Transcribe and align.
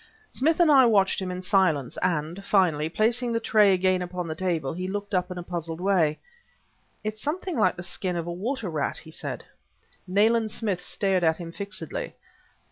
Smith 0.31 0.59
and 0.59 0.71
I 0.71 0.87
watched 0.87 1.21
him 1.21 1.29
in 1.29 1.43
silence, 1.43 1.95
and, 2.01 2.43
finally, 2.43 2.89
placing 2.89 3.33
the 3.33 3.39
tray 3.39 3.71
again 3.71 4.01
upon 4.01 4.27
the 4.27 4.33
table, 4.33 4.73
he 4.73 4.87
looked 4.87 5.13
up 5.13 5.29
in 5.29 5.37
a 5.37 5.43
puzzled 5.43 5.79
way. 5.79 6.17
"It's 7.03 7.21
something 7.21 7.55
like 7.55 7.75
the 7.75 7.83
skin 7.83 8.15
of 8.15 8.25
a 8.25 8.33
water 8.33 8.67
rat," 8.67 8.97
he 8.97 9.11
said. 9.11 9.45
Nayland 10.07 10.49
Smith 10.49 10.81
stared 10.81 11.23
at 11.23 11.37
him 11.37 11.51
fixedly. 11.51 12.15